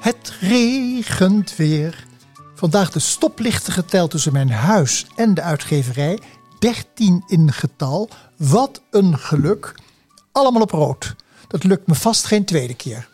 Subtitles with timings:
[0.00, 2.06] Het regent weer.
[2.54, 6.18] Vandaag de stoplichten geteld tussen mijn huis en de uitgeverij.
[6.58, 8.08] 13 in getal.
[8.36, 9.74] Wat een geluk.
[10.32, 11.14] Allemaal op rood.
[11.48, 13.08] Dat lukt me vast geen tweede keer.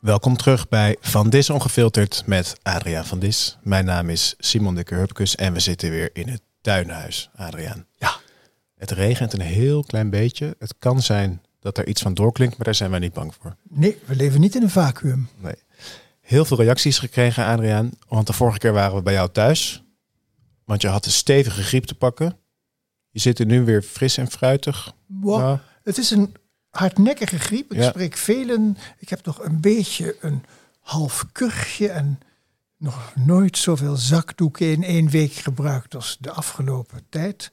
[0.00, 3.58] Welkom terug bij Van Dis Ongefilterd met Adriaan van Dis.
[3.62, 7.86] Mijn naam is Simon Dikke Hupkus en we zitten weer in het tuinhuis, Adriaan.
[7.96, 8.16] Ja,
[8.76, 10.56] Het regent een heel klein beetje.
[10.58, 13.56] Het kan zijn dat er iets van doorklinkt, maar daar zijn wij niet bang voor.
[13.68, 15.28] nee, we leven niet in een vacuüm.
[15.36, 15.54] Nee.
[16.20, 17.90] Heel veel reacties gekregen, Adriaan.
[18.08, 19.82] Want de vorige keer waren we bij jou thuis.
[20.64, 22.36] Want je had een stevige griep te pakken.
[23.10, 24.92] Je zit er nu weer fris en fruitig.
[25.06, 25.38] Wow.
[25.40, 25.60] Ja.
[25.82, 26.34] Het is een
[26.70, 27.72] hardnekkige griep.
[27.72, 27.88] Ik Ja.
[27.88, 28.76] spreek velen.
[28.98, 30.44] Ik heb nog een beetje een
[30.80, 32.20] half kuchje en
[32.78, 37.50] nog nooit zoveel zakdoeken in één week gebruikt als de afgelopen tijd.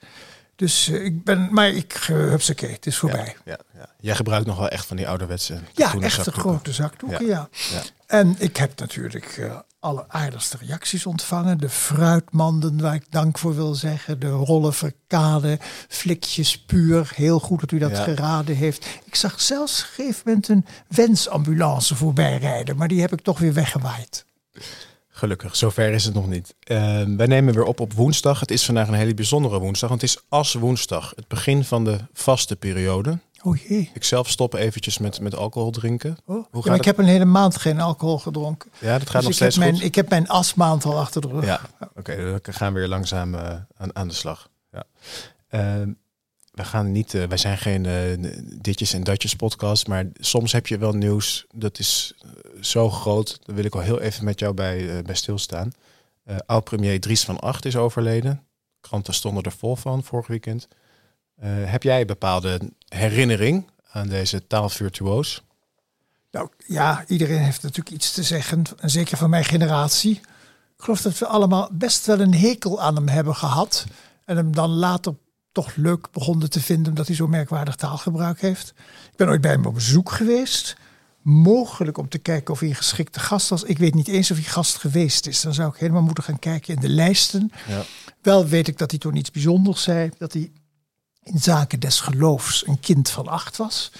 [0.55, 3.35] Dus eh, ik ben, maar ik, uh, hupsakee, het is voorbij.
[3.45, 3.89] Ja, ja.
[3.99, 6.41] Jij gebruikt nog wel echt van die ouderwetse Ja, echte zakdoeken.
[6.41, 7.49] grote zakdoeken, ja.
[7.71, 7.81] Ja.
[8.07, 11.57] En ik heb natuurlijk eh alleraardigste reacties ontvangen.
[11.57, 14.19] De fruitmanden, waar ik dank voor wil zeggen.
[14.19, 17.11] De rollen verkade, flikjes puur.
[17.15, 18.03] Heel goed dat u dat Ja.
[18.03, 18.85] geraden heeft.
[19.03, 22.77] Ik zag zelfs op een gegeven moment een wensambulance voorbij rijden.
[22.77, 24.25] Maar die heb ik toch weer weggewaaid.
[25.17, 26.55] Gelukkig, zover is het nog niet.
[26.59, 28.39] Eh, wij nemen weer op op woensdag.
[28.39, 29.89] Het is vandaag een hele bijzondere woensdag.
[29.89, 33.19] Want het is as woensdag, het begin van de vaste periode.
[33.43, 33.91] Oh jee.
[33.93, 36.17] Ik zelf stop eventjes met, met alcohol drinken.
[36.25, 36.45] Oh.
[36.51, 38.71] Hoe gaat ik heb een hele maand geen alcohol gedronken.
[38.79, 39.83] Ja, dat gaat Dus nog ik, heb steeds mijn, goed.
[39.83, 41.45] ik heb mijn asmaand al achter de rug.
[41.45, 41.61] Ja,
[41.95, 44.49] oké, dan gaan we weer langzaam eh, aan, aan de slag.
[44.71, 44.83] Ja.
[45.47, 45.91] Ehm,
[46.55, 50.67] we gaan niet, eh, wij zijn geen eh, ditjes en datjes podcast, maar soms heb
[50.67, 52.29] je wel nieuws dat is eh,
[52.61, 53.39] zo groot.
[53.45, 55.71] Daar wil ik wel heel even met jou bij, bij stilstaan.
[56.45, 58.43] Oud-premier Dries van Acht is overleden.
[58.81, 60.67] Kranten stonden er vol van vorig weekend.
[61.45, 65.43] Heb jij bepaalde herinnering aan deze taalvirtuoos?
[66.31, 68.63] Nou ja, iedereen heeft natuurlijk iets te zeggen.
[68.79, 70.11] En zeker van mijn generatie.
[70.77, 73.85] Ik geloof dat we allemaal best wel een hekel aan hem hebben gehad.
[74.25, 75.15] En hem dan later
[75.55, 78.73] toch leuk begonnen te vinden omdat hij zo merkwaardig taalgebruik heeft.
[79.11, 80.77] Ik ben ooit bij hem op bezoek geweest.
[81.21, 83.63] Mogelijk om te kijken of hij een geschikte gast was.
[83.63, 85.41] Ik weet niet eens of hij gast geweest is.
[85.41, 87.51] Dan zou ik helemaal moeten gaan kijken in de lijsten.
[87.67, 87.83] Ja.
[88.21, 90.09] Wel weet ik dat hij toen iets bijzonders zei.
[90.17, 90.51] Dat hij
[91.23, 93.91] in zaken des geloofs een kind van acht was.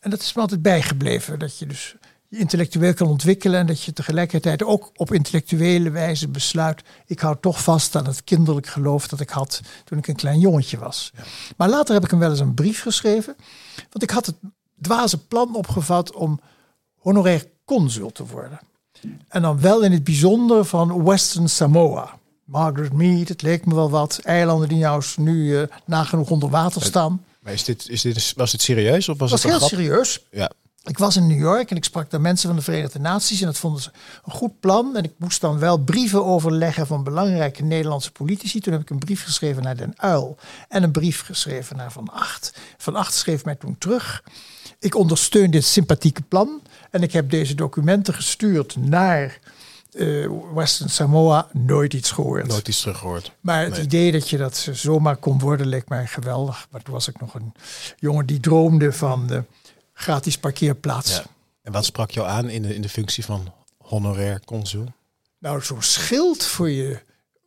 [0.00, 1.38] En dat is me altijd bijgebleven.
[1.38, 1.94] Dat je dus
[2.28, 3.60] je intellectueel kan ontwikkelen.
[3.60, 6.82] En dat je tegelijkertijd ook op intellectuele wijze besluit.
[7.06, 10.38] Ik hou toch vast aan het kinderlijk geloof dat ik had toen ik een klein
[10.40, 11.12] jongetje was.
[11.56, 13.36] Maar later heb ik hem wel eens een brief geschreven.
[13.76, 14.36] Want ik had het
[14.80, 16.40] dwaze plan opgevat om
[16.98, 18.58] honorair consul te worden.
[19.28, 22.18] En dan wel in het bijzonder van Western Samoa.
[22.44, 24.20] Margaret Mead, het leek me wel wat.
[24.22, 27.24] Eilanden die nou eens nu eh, nagenoeg onder water staan.
[27.40, 29.68] Maar is dit, is dit, was het serieus of was Het was heel grap?
[29.70, 30.24] serieus.
[30.30, 30.50] Ja,
[30.86, 33.46] Ik was in New York en ik sprak daar mensen van de Verenigde Naties en
[33.46, 33.90] dat vonden ze
[34.24, 34.96] een goed plan.
[34.96, 38.60] En ik moest dan wel brieven overleggen van belangrijke Nederlandse politici.
[38.60, 40.36] Toen heb ik een brief geschreven naar Den Uil
[40.68, 42.58] en een brief geschreven naar Van Acht.
[42.76, 44.22] Van Acht schreef mij toen terug.
[44.78, 46.60] Ik ondersteun dit sympathieke plan
[46.90, 49.38] en ik heb deze documenten gestuurd naar
[49.92, 51.48] eh, Western Samoa.
[51.52, 52.46] Nooit iets gehoord.
[52.46, 53.32] nooit iets teruggehoord.
[53.40, 53.82] Maar het Nee.
[53.82, 56.66] idee dat je dat zomaar kon worden leek mij geweldig.
[56.70, 57.52] Maar toen was ik nog een
[57.98, 59.42] jongen die droomde van de
[59.98, 61.10] gratis parkeerplaats.
[61.16, 61.22] Ja.
[61.62, 64.84] En wat sprak jou aan in de, in de functie van honorair consul?
[65.38, 66.98] Nou, zo'n schild voor je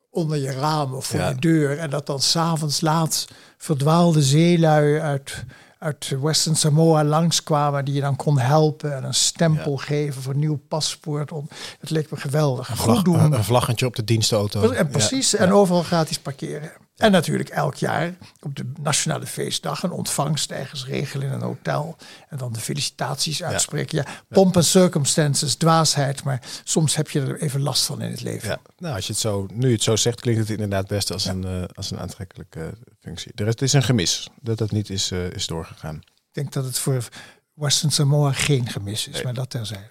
[0.10, 1.30] onder je raam of voor Ja.
[1.30, 1.78] je deur.
[1.78, 3.28] En dat dan s'avonds laat
[3.58, 5.44] verdwaalde zeelui uit,
[5.80, 7.86] uit Western Samoa langskwamen.
[7.86, 11.32] Die je dan kon helpen en een stempel geven voor een nieuw paspoort.
[11.32, 11.48] Om-
[11.80, 12.68] Dat leek me geweldig.
[12.68, 13.20] Vlag, Goed doen.
[13.20, 14.70] een, een vlaggetje op de dienstauto.
[14.72, 16.72] En precies, en overal gratis parkeren.
[17.00, 21.98] En natuurlijk elk jaar op de nationale feestdag een ontvangst ergens regelen in een hotel.
[22.30, 23.98] En dan de felicitaties uitspreken.
[23.98, 26.24] Ja, pomp en circumstances, dwaasheid.
[26.24, 28.50] Maar soms heb je er even last van in het leven.
[28.50, 28.60] Ja.
[28.78, 31.26] Nou, als je het zo, nu je het zo zegt, klinkt het inderdaad best als,
[31.26, 33.32] een, eh, als een aantrekkelijke functie.
[33.36, 35.96] Er is, het is een gemis dat dat niet is, eh, is doorgegaan.
[35.96, 37.08] Ik denk dat het voor
[37.54, 39.90] Western Samoa geen gemis is, maar dat terzijde.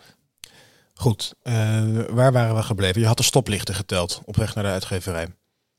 [0.95, 1.55] Goed, eh,
[2.11, 3.01] waar waren we gebleven?
[3.01, 5.29] Je had de stoplichten geteld op weg naar de uitgeverij.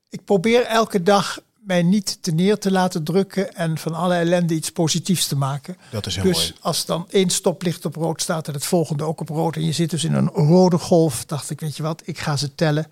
[0.10, 1.40] Ik probeer elke dag
[1.70, 5.78] mij niet te neer te laten drukken en van alle ellende iets positiefs te maken.
[5.92, 6.54] Dat is heel dus mooi.
[6.62, 9.72] als dan één stoplicht op rood staat en het volgende ook op rood en je
[9.72, 12.88] zit dus in een rode golf, dacht ik, weet je wat, ik ga ze tellen.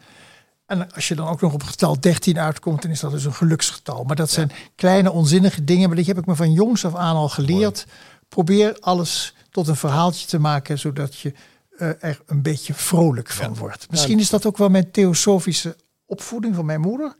[0.65, 3.33] En als je dan ook nog op getal 13 uitkomt, dan is dat dus een
[3.33, 4.03] geluksgetal.
[4.03, 7.15] Maar dat zijn kleine onzinnige dingen, maar die heb ik me van jongs af aan
[7.15, 7.85] al geleerd.
[8.29, 11.33] Probeer alles tot een verhaaltje te maken, zodat je
[11.77, 13.87] eh, er een beetje vrolijk van wordt.
[13.89, 15.75] Misschien is dat ook wel mijn theosofische
[16.07, 17.15] opvoeding van mijn moeder.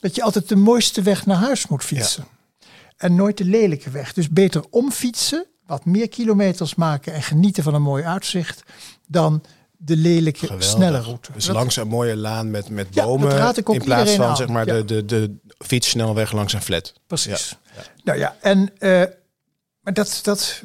[0.00, 2.24] dat je altijd de mooiste weg naar huis moet fietsen.
[2.96, 4.12] En nooit de lelijke weg.
[4.12, 8.62] Dus beter omfietsen, wat meer kilometers maken en genieten van een mooi uitzicht,
[9.06, 9.42] dan
[9.76, 10.64] de lelijke, Geweldig.
[10.68, 11.32] snelle route.
[11.32, 13.30] Dus Dat- langs een mooie laan met, met bomen.
[13.30, 14.36] raad ik ook in plaats van aan.
[14.36, 14.72] zeg maar Ja.
[14.74, 15.36] de, de, de
[15.66, 16.92] fietssnelweg langs een flat.
[17.06, 17.56] Precies.
[18.04, 19.02] Nou ja, en eh,
[19.80, 20.62] maar dat, dat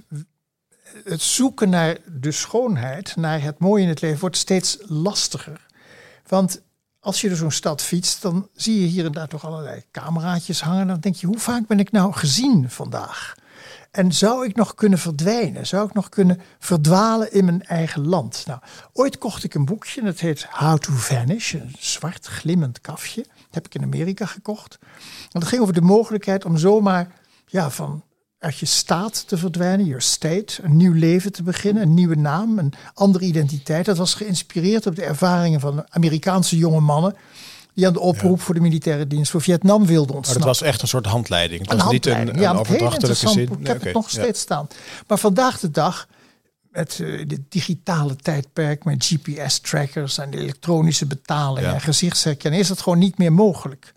[1.03, 5.65] het zoeken naar de schoonheid, naar het mooie in het leven, wordt steeds lastiger.
[6.27, 6.61] Want
[7.03, 10.61] als je door zo'n stad fietst, dan zie je hier en daar toch allerlei cameraatjes
[10.61, 10.87] hangen.
[10.87, 13.35] Dan denk je, hoe vaak ben ik nou gezien vandaag?
[13.91, 15.67] En zou ik nog kunnen verdwijnen?
[15.67, 18.43] Zou ik nog kunnen verdwalen in mijn eigen land?
[18.47, 18.59] Nou,
[18.93, 23.21] ooit kocht ik een boekje, dat heet How to Vanish, een zwart glimmend kafje.
[23.23, 24.77] Dat heb ik in Amerika gekocht.
[25.31, 27.11] En dat ging over de mogelijkheid om zomaar
[27.45, 28.03] ja, van
[28.43, 32.59] uit je staat te verdwijnen, your state, een nieuw leven te beginnen, een nieuwe naam,
[32.59, 33.85] een andere identiteit.
[33.85, 37.15] Dat was geïnspireerd op de ervaringen van Amerikaanse jonge mannen
[37.73, 40.45] die aan de oproep voor de militaire dienst voor Vietnam wilden Maar ontsnappen.
[40.47, 41.61] dat was echt een soort handleiding.
[41.61, 42.47] Het Een was niet een, handleiding.
[42.47, 43.57] een ja, het heel overdrachtelijke interessant zin.
[43.57, 44.21] Ik Nee, heb het nog ja.
[44.21, 44.67] steeds staan.
[45.07, 46.07] Maar vandaag de dag,
[46.71, 51.73] met eh, dit digitale tijdperk, met GPS-trackers en elektronische betalingen Ja.
[51.75, 53.93] en gezichtsherkenning, is dat gewoon niet meer mogelijk.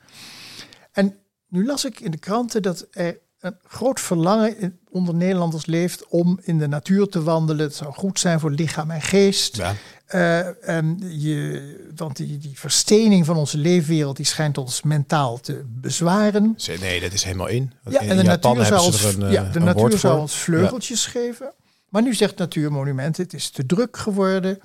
[0.93, 1.15] En
[1.49, 6.39] nu las ik in de kranten dat er een groot verlangen onder Nederlanders leeft om
[6.43, 7.67] in de natuur te wandelen.
[7.67, 9.57] Het zou goed zijn voor lichaam en geest.
[9.57, 9.75] Ja.
[10.07, 15.65] Eh, en je, want die, die verstening van onze leefwereld die schijnt ons mentaal te
[15.67, 16.57] bezwaren.
[16.81, 17.73] Nee, dat is helemaal in.
[17.89, 20.21] Ja, in en de Japan natuur, zou hebben ons, een, ja, eh, de natuur zou
[20.21, 21.53] ons vleugeltjes geven.
[21.89, 24.59] Maar nu zegt Natuurmonument, het is te druk geworden.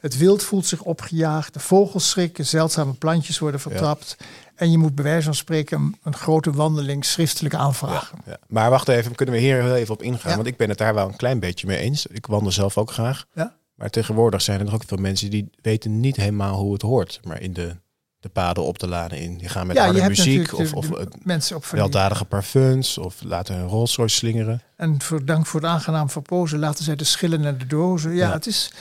[0.00, 1.52] Het wild voelt zich opgejaagd.
[1.52, 4.16] De vogels schrikken, zeldzame plantjes worden vertrapt.
[4.56, 8.18] En je moet bij wijze van spreken een, een grote wandeling schriftelijk aanvragen.
[8.26, 8.38] Ja.
[8.48, 10.30] Maar wacht even, kunnen we hier heel even op ingaan?
[10.30, 10.36] Ja.
[10.36, 12.06] Want ik ben het daar wel een klein beetje mee eens.
[12.06, 13.26] Ik wandel zelf ook graag.
[13.34, 13.56] Ja?
[13.74, 17.20] Maar tegenwoordig zijn er nog ook veel mensen die weten niet helemaal hoe het hoort.
[17.24, 17.76] Maar in de,
[18.20, 19.38] de paden op te laden in.
[19.38, 22.98] Die gaan met harde muziek of, of de eh, mensen op weldadige parfums.
[22.98, 24.62] Of laten een Rolls Royce slingeren.
[24.76, 28.14] En voor dank voor het aangenaam verpozen laten zij de schillen naar de dozen.
[28.14, 28.72] Ja, het is.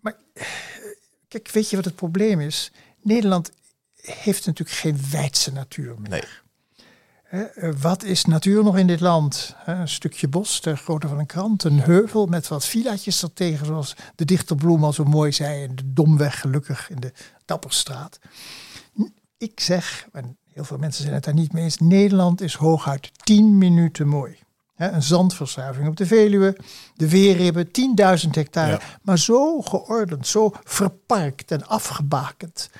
[0.00, 0.16] Maar
[1.28, 2.72] kijk, weet je wat het probleem is?
[3.02, 3.50] Nederland
[4.02, 6.10] heeft natuurlijk geen wijdse natuur meer.
[6.10, 6.22] Nee.
[7.30, 9.54] Eh, wat is natuur nog in dit land?
[9.66, 13.94] Een stukje bos ter grootte van een krant, een heuvel met wat villaatjes ertegen, zoals
[14.14, 17.12] de dichter Bloem al zo mooi zei, in de Domweg gelukkig in de
[17.44, 18.18] Dapperstraat.
[19.38, 23.10] Ik zeg, en heel veel mensen zijn het daar niet mee eens, Nederland is hooguit
[23.24, 24.38] 10 minuten mooi.
[24.76, 26.56] Een zandverstuiving op de Veluwe,
[26.94, 27.66] de Weerribben,
[28.24, 28.80] 10.000 hectare, Ja.
[29.02, 32.70] maar zo geordend, zo verparkt en afgebakend.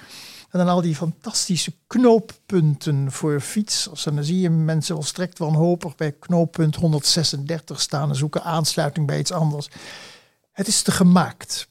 [0.50, 4.06] En dan al die fantastische knooppunten voor fietsers.
[4.06, 9.19] En dan zie je mensen volstrekt wanhopig bij knooppunt 136 staan en zoeken aansluiting bij
[9.19, 9.69] iets anders.
[10.52, 11.69] Het is te gemaakt.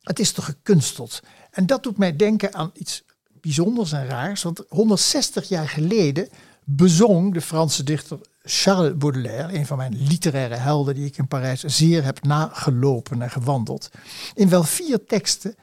[0.00, 1.20] Het is te gekunsteld.
[1.50, 3.04] En dat doet mij denken aan iets
[3.40, 4.42] bijzonders en raars.
[4.42, 6.28] Want 160 jaar geleden
[6.64, 11.62] bezong de Franse dichter Charles Baudelaire, een van mijn literaire helden die ik in Parijs
[11.62, 13.90] zeer heb nagelopen en gewandeld,
[14.34, 15.56] in wel vier teksten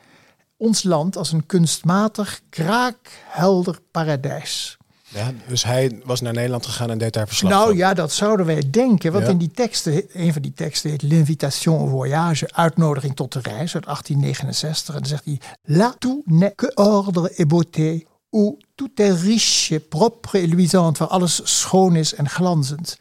[0.62, 4.78] ons land als een kunstmatig, kraakhelder paradijs.
[5.08, 7.78] Ja, dus hij was naar Nederland gegaan en deed daar verslag Nou van.
[7.78, 9.12] ja, dat zouden wij denken.
[9.12, 9.32] Want Ja.
[9.32, 13.76] in die teksten, een van die teksten heet L'Invitation au voyage, uitnodiging tot de reis
[13.76, 14.96] uit 1869.
[14.96, 19.80] En dan zegt hij, Là tout n'est que ordre et beauté, où tout est riche,
[19.80, 22.98] propre et luisant, waar alles schoon is en glanzend.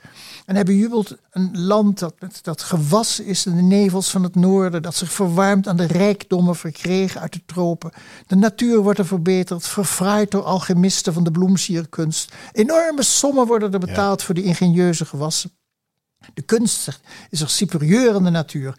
[0.50, 4.35] En hij bejubelt een land dat, met- dat gewassen is in de nevels van het
[4.35, 7.92] noorden, dat zich verwarmt aan de rijkdommen verkregen uit de tropen.
[8.26, 12.33] De natuur wordt er verbeterd, verfraaid door alchemisten van de bloemsierkunst.
[12.52, 15.50] Enorme sommen worden er betaald voor die ingenieuze gewassen.
[16.35, 18.75] De kunst is er superieur aan de natuur.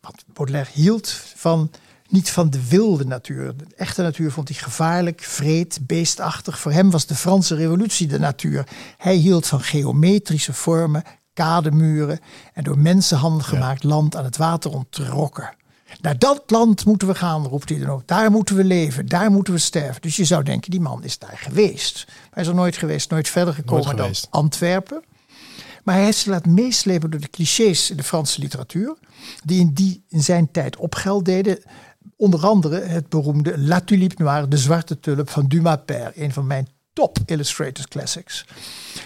[0.00, 1.70] Want Baudelaire hield van,
[2.08, 3.56] niet van de wilde natuur.
[3.56, 6.58] De echte natuur vond hij gevaarlijk, vreed, beestachtig.
[6.58, 8.66] Voor hem was de Franse revolutie de natuur.
[8.96, 12.20] Hij hield van geometrische vormen, kademuren
[12.52, 15.54] en door mensenhanden gemaakt land aan het water onttrokken.
[16.00, 18.06] Naar dat land moeten we gaan, roept hij dan ook.
[18.06, 20.02] Daar moeten we leven, daar moeten we sterven.
[20.02, 22.06] Dus je zou denken, die man is daar geweest.
[22.30, 24.14] Hij is er nooit geweest, nooit verder gekomen dan.
[24.30, 25.04] Antwerpen.
[25.84, 28.96] Maar hij heeft zich laten meeslepen door de clichés in de Franse literatuur.
[29.44, 31.62] Die in, die in zijn tijd opgeld deden.
[32.16, 36.12] Onder andere het beroemde La Tulipe Noire, de zwarte tulp van Dumas Père.
[36.14, 38.44] Een van mijn top illustrated classics.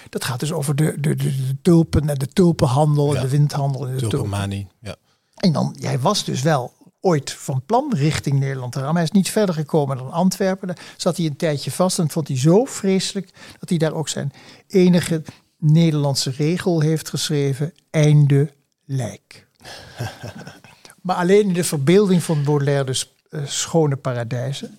[0.09, 3.21] Dat gaat dus over de, de, de, de tulpen en de tulpenhandel Ja.
[3.21, 3.81] de windhandel.
[3.87, 4.19] En de tulpen.
[4.19, 4.67] Tulpomanie.
[4.81, 4.97] Ja.
[5.35, 8.87] En dan, jij was dus wel ooit van plan richting Nederland te gaan.
[8.87, 10.67] Maar hij is niet verder gekomen dan Antwerpen.
[10.67, 14.09] Daar zat hij een tijdje vast en vond hij zo vreselijk dat hij daar ook
[14.09, 14.33] zijn
[14.67, 15.23] enige
[15.59, 18.53] Nederlandse regel heeft geschreven: einde
[18.85, 19.49] lijk.
[21.03, 24.79] maar alleen in de verbeelding van Baudelaire dus eh, schone paradijzen.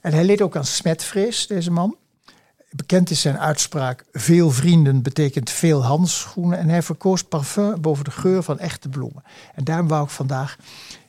[0.00, 1.96] En hij leed ook aan smetvrees, deze man.
[2.70, 6.58] Bekend is zijn uitspraak: veel vrienden betekent veel handschoenen.
[6.58, 9.22] En hij verkoos parfum boven de geur van echte bloemen.
[9.54, 10.56] En daarom wou ik vandaag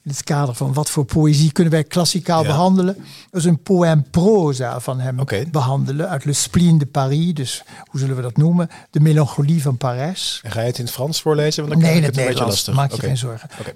[0.04, 2.48] in het kader van wat voor poëzie kunnen wij klassikaal Ja.
[2.48, 2.98] behandelen.
[3.32, 5.18] Dus een poème proza van hem
[5.52, 7.34] behandelen uit Le Spleen de Paris.
[7.34, 8.70] Dus hoe zullen we dat noemen?
[8.90, 10.40] De melancholie van Parijs.
[10.44, 11.68] En ga je het in het Frans voorlezen?
[11.68, 12.70] Want dan Nee, in het het Nederlands.
[12.70, 13.50] Maak je geen zorgen.
[13.60, 13.74] Oké.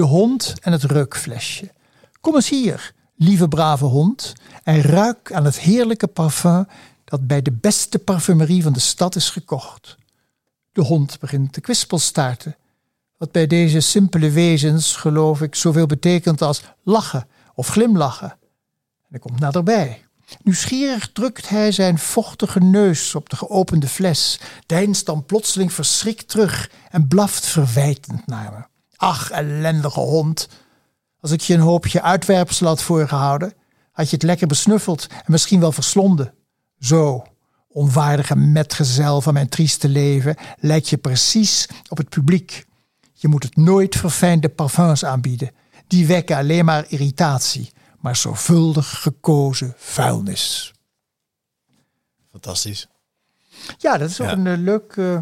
[0.00, 1.72] De hond en het reukflesje.
[2.20, 6.66] Kom eens hier, lieve brave hond, en ruik aan het heerlijke parfum
[7.04, 9.96] dat bij de beste parfumerie van de stad is gekocht.
[10.72, 12.56] De hond begint te kwispelstaarten,
[13.16, 18.30] wat bij deze simpele wezens, geloof ik, zoveel betekent als lachen of glimlachen.
[18.30, 20.04] En hij komt naderbij.
[20.42, 26.70] Nieuwsgierig drukt hij zijn vochtige neus op de geopende fles, deinst dan plotseling verschrikt terug
[26.90, 28.68] en blaft verwijtend naar me.
[29.00, 30.48] Ach, ellendige hond.
[31.20, 33.52] Als ik je een hoopje uitwerpsel had voorgehouden,
[33.92, 36.34] had je het lekker besnuffeld en misschien wel verslonden.
[36.78, 37.26] Zo,
[37.68, 42.66] onwaardige metgezel van mijn trieste leven, lijkt je precies op het publiek.
[43.12, 45.50] Je moet het nooit verfijnde parfums aanbieden.
[45.86, 50.72] Die wekken alleen maar irritatie, maar zorgvuldig gekozen vuilnis.
[52.30, 52.88] Fantastisch.
[53.78, 54.32] Ja, dat is ook Ja.
[54.32, 55.18] een eh, leuk eh,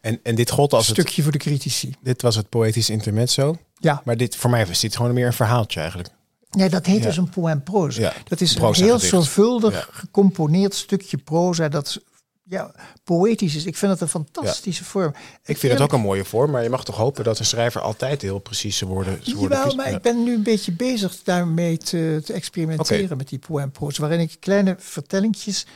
[0.00, 1.94] En, en dit gold als het, stukje voor de critici.
[2.02, 3.56] dit was het poëtisch intermezzo.
[3.74, 6.08] Ja, Maar dit, voor mij was dit gewoon meer een verhaaltje eigenlijk.
[6.50, 7.06] nee, dat heet Ja.
[7.06, 8.00] dus een poème proza.
[8.00, 9.86] Ja, Dat is een heel zorgvuldig Ja.
[9.90, 12.00] gecomponeerd stukje proza dat
[12.44, 13.64] ja, poëtisch is.
[13.64, 15.14] Ik vind het een fantastische vorm.
[15.44, 17.80] Ik vind het ook een mooie vorm, maar je mag toch hopen dat een schrijver
[17.80, 22.22] altijd heel precieze woorden, woorden Jawel, maar ik ben nu een beetje bezig daarmee te,
[22.24, 25.66] te experimenteren met die poème proza, waarin ik kleine vertellingjes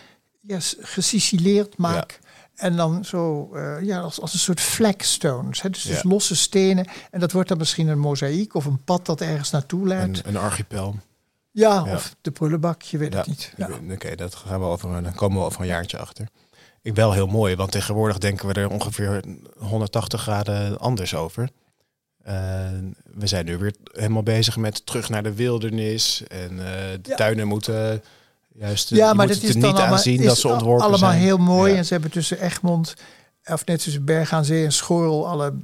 [0.81, 2.21] gesicileerd maak.
[2.55, 5.63] En dan zo, eh, ja, als, als een soort flagstones.
[5.63, 5.71] Hè?
[5.71, 6.87] Dus, dus losse stenen.
[7.11, 10.19] En dat wordt dan misschien een mozaïek of een pad dat ergens naartoe leidt.
[10.19, 10.95] Een, een archipel.
[11.51, 11.95] ja, ja.
[11.95, 13.53] of de prullenbak, je weet Ja, het niet.
[13.93, 16.29] Oké, dat gaan we over, een- komen we over een jaartje achter.
[16.83, 19.23] Ik wel heel mooi, want tegenwoordig denken we er ongeveer
[19.59, 21.49] 180 graden anders over.
[23.15, 26.23] We zijn nu weer helemaal bezig met terug naar de wildernis.
[26.29, 28.03] En eh, de tuinen moeten
[28.59, 30.49] juist Ja, je maar moet dat het is er niet allemaal, aanzien is dat ze
[30.49, 31.23] ontworpen allemaal zijn.
[31.23, 31.73] heel mooi.
[31.73, 31.79] Ja.
[31.79, 32.95] En ze hebben tussen Egmond,
[33.45, 35.55] of net tussen Berg aan Zee en Schorrel, alle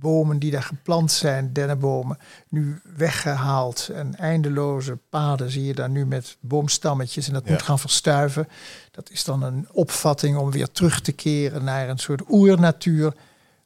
[0.00, 3.88] bomen die daar geplant zijn, dennenbomen, nu weggehaald.
[3.94, 7.26] En eindeloze paden zie je daar nu met boomstammetjes.
[7.26, 7.50] En dat Ja.
[7.52, 8.48] moet gaan verstuiven.
[8.90, 13.12] Dat is dan een opvatting om weer terug te keren naar een soort oernatuur.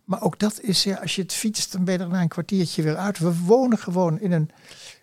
[0.05, 2.29] Maar ook dat is, ja, als je het fietst, dan ben je er na een
[2.29, 3.19] kwartiertje weer uit.
[3.19, 4.51] We wonen gewoon in een,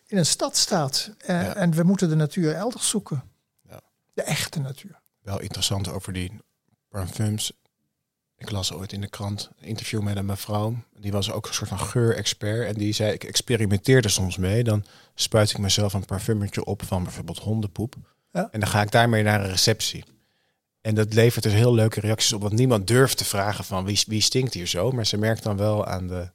[0.08, 1.12] in een stadstaat.
[1.18, 1.56] Eh, Ja.
[1.56, 3.24] En we moeten de natuur elders zoeken.
[4.20, 5.00] De echte natuur.
[5.22, 6.32] Wel interessant over die
[6.90, 7.52] parfums.
[8.38, 10.76] Ik las ooit in de krant een interview met een mevrouw.
[11.00, 12.68] Die was ook een soort van geurexpert.
[12.68, 14.64] En die zei, ik experimenteerde soms mee.
[14.64, 14.86] Dan
[15.16, 17.96] spuit ik mezelf een parfummertje op van bijvoorbeeld hondenpoep.
[18.32, 18.50] Ja.
[18.52, 20.04] En dan ga ik daarmee naar een receptie.
[20.82, 22.42] En dat levert dus heel leuke reacties op.
[22.42, 24.92] Want niemand durft te vragen van wie, wie stinkt hier zo.
[24.92, 26.32] Maar ze merkt dan wel aan de,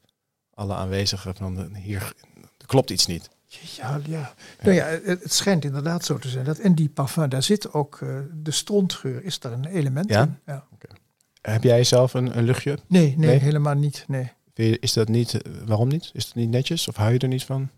[0.55, 2.13] alle aanwezigen van de- hier
[2.59, 3.29] er klopt iets niet.
[3.77, 4.35] Ja, ja.
[4.63, 6.45] Nou ja, het, het schijnt inderdaad zo te zijn.
[6.45, 10.23] Dat in die parfum, daar zit ook eh, de strontgeur, is daar een element Ja?
[10.23, 10.39] in.
[10.47, 10.67] Ja.
[11.41, 12.79] Heb jij zelf een, een luchtje?
[12.87, 13.39] Nee, nee, Nee?
[13.39, 14.05] helemaal niet.
[14.09, 14.33] Nee.
[14.81, 16.11] Is dat niet, eh, waarom niet?
[16.13, 16.89] Is dat niet netjes?
[16.89, 17.71] Of hou je er niet van?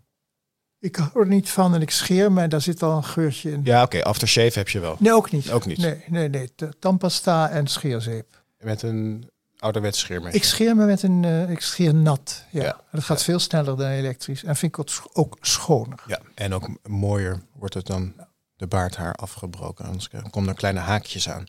[0.79, 3.61] Ik hou er niet van en ik scheer me, daar zit al een geurtje in.
[3.65, 4.03] Ja, oké.
[4.03, 4.97] aftershave heb je wel.
[4.99, 5.51] Nee, ook niet.
[5.51, 5.79] Ook niet.
[5.79, 6.51] Nee, nee, nee.
[6.79, 8.45] Tandpasta en scheerzeep.
[8.59, 9.31] Met een
[9.67, 10.09] ouderwets.
[10.31, 12.45] Ik scheer me met een, eh, ik scheer nat.
[12.51, 12.63] Ja.
[12.63, 12.81] Ja.
[12.93, 13.25] Dat gaat Ja.
[13.25, 14.45] veel sneller dan elektrisch.
[14.45, 16.03] En vind ik het ook schoner.
[16.07, 18.13] Ja, en ook mooier wordt het dan
[18.57, 19.85] de baardhaar afgebroken.
[19.85, 21.45] Anders komen er kleine haakjes aan.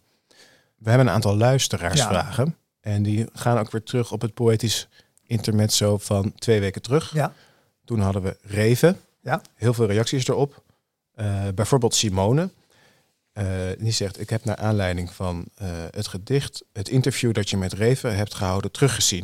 [0.78, 2.56] We hebben een aantal luisteraarsvragen.
[2.82, 4.88] En die gaan ook weer terug op het poëtisch
[5.24, 7.14] intermezzo van twee weken terug.
[7.14, 7.34] Ja.
[7.86, 9.00] Toen hadden we Reven.
[9.22, 9.42] Ja.
[9.56, 10.64] Heel veel reacties erop.
[11.14, 12.50] Eh, bijvoorbeeld Simone.
[13.38, 13.46] Eh,
[13.78, 17.74] die zegt, ik heb naar aanleiding van eh, het gedicht, het interview dat je met
[17.74, 19.24] Reven hebt gehouden, teruggezien.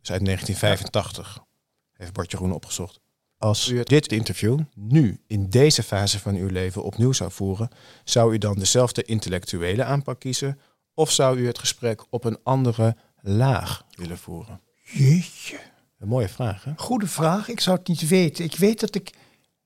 [0.00, 1.44] Dus uit 1985.
[1.92, 3.00] Heeft Bartje Groen opgezocht.
[3.38, 7.68] Als u dit interview nu in deze fase van uw leven opnieuw zou voeren,
[8.04, 10.60] zou u dan dezelfde intellectuele aanpak kiezen?
[10.94, 14.60] Of zou u het gesprek op een andere laag willen voeren?
[14.84, 15.58] Jeetje.
[15.98, 16.72] Een mooie vraag, hè?
[16.76, 17.48] Goede vraag.
[17.48, 18.44] Ik zou het niet weten.
[18.44, 19.10] Ik weet dat ik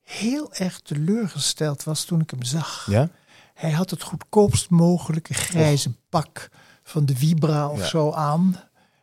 [0.01, 2.87] heel erg teleurgesteld was toen ik hem zag.
[2.89, 3.09] Ja?
[3.53, 6.49] Hij had het goedkoopst mogelijke grijze pak
[6.83, 7.85] van de Vibra of Ja.
[7.87, 8.59] zo aan.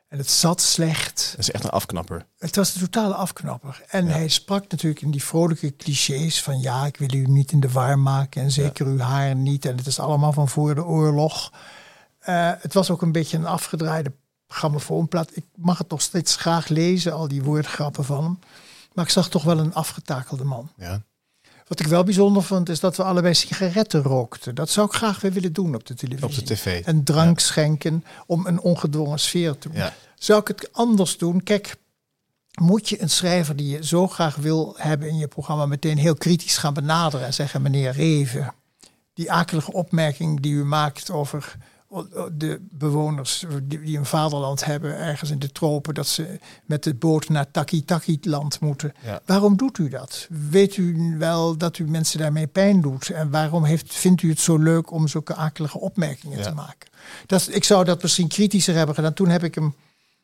[0.09, 1.29] En het zat slecht.
[1.31, 2.27] Dat is echt een afknapper.
[2.39, 3.83] Het was de totale afknapper.
[3.89, 4.13] En Ja.
[4.13, 7.71] hij sprak natuurlijk in die vrolijke clichés van ja, ik wil u niet in de
[7.71, 9.65] war maken en zeker uw haar niet.
[9.65, 11.53] En het is allemaal van voor de oorlog.
[12.19, 14.13] Eh, het was ook een beetje een afgedraaide
[14.49, 15.37] grammofoonplaat.
[15.37, 18.39] Ik mag het nog steeds graag lezen, al die woordgrappen van hem.
[18.93, 20.71] Maar ik zag toch wel een afgetakelde man.
[20.77, 21.03] Ja.
[21.71, 24.55] Wat ik wel bijzonder vond, is dat we allebei sigaretten rookten.
[24.55, 26.29] Dat zou ik graag weer willen doen op de televisie.
[26.29, 26.85] Op de tv.
[26.85, 29.83] En drank schenken om een ongedwongen sfeer te doen.
[30.15, 31.43] Zou ik het anders doen?
[31.43, 31.77] Kijk,
[32.61, 36.15] moet je een schrijver die je zo graag wil hebben in je programma meteen heel
[36.15, 38.55] kritisch gaan benaderen en zeggen: meneer Reven,
[39.15, 41.57] die akelige opmerking die u maakt over
[42.33, 47.29] de bewoners die een vaderland hebben ergens in de tropen, dat ze met de boot
[47.29, 48.93] naar Taki-Taki-land moeten.
[49.25, 50.27] Waarom doet u dat?
[50.51, 53.11] Weet u wel dat u mensen daarmee pijn doet?
[53.11, 56.89] En waarom heeft, vindt u het zo leuk om zulke akelige opmerkingen te maken?
[57.27, 59.15] Dat, ik zou dat misschien kritischer hebben gedaan.
[59.15, 59.75] Toen heb ik hem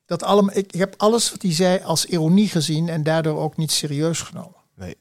[0.04, 0.56] dat allemaal.
[0.56, 4.20] Ik, ik heb alles wat hij zei als ironie gezien en daardoor ook niet serieus
[4.20, 4.60] genomen.
[4.74, 4.96] Nee.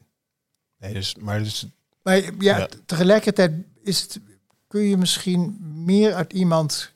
[0.78, 1.66] Nee, dus, maar dus.
[2.02, 2.68] Maar ja, ja.
[2.86, 4.20] tegelijkertijd is het
[4.68, 6.94] kun je misschien meer uit iemand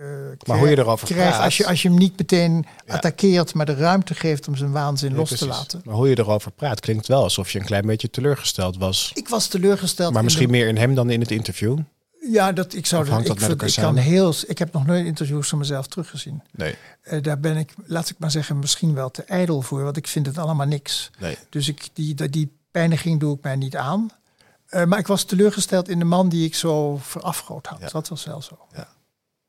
[0.00, 0.06] uh,
[0.46, 2.94] maar hoe je erover krijgt als je, als je hem niet meteen ja.
[2.94, 5.80] attackeert, maar de ruimte geeft om zijn waanzin los te laten.
[5.84, 9.10] Maar hoe je erover praat klinkt wel alsof je een klein beetje teleurgesteld was.
[9.14, 10.12] Ik was teleurgesteld.
[10.12, 11.78] Maar misschien meer in hem dan in het interview.
[12.30, 14.34] Ja, dat ik zou dat, ik, dat ik kan heel.
[14.46, 16.42] Ik heb nog nooit interviews van mezelf teruggezien.
[16.50, 16.74] Nee.
[17.04, 20.06] Uh, daar ben ik, laat ik maar zeggen, misschien wel te ijdel voor, want ik
[20.06, 21.10] vind het allemaal niks.
[21.18, 21.36] Nee.
[21.48, 24.10] Dus ik, die, die pijniging doe ik mij niet aan.
[24.74, 27.90] Uh, maar ik was teleurgesteld in de man die ik zo verafgroot had.
[27.90, 28.58] Dat was wel zo.
[28.72, 28.88] Ja.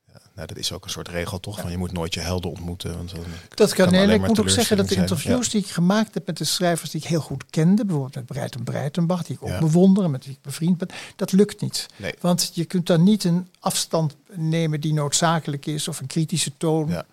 [0.08, 0.20] ja.
[0.36, 1.60] Nou, dat is ook een soort regel toch?
[1.60, 2.98] Van je moet nooit je helden ontmoeten.
[2.98, 3.14] Want
[3.50, 6.38] dat kan, nee, ik moet ook zeggen dat de interviews die ik gemaakt heb met
[6.38, 10.04] de schrijvers die ik heel goed kende, bijvoorbeeld met Breiten Breitenbach, die ik ook bewonder
[10.04, 11.86] en met wie ik bevriend ben, dat lukt niet.
[11.96, 12.14] Nee.
[12.20, 16.90] Want je kunt dan niet een afstand nemen die noodzakelijk is of een kritische toon.
[16.90, 17.06] Ja.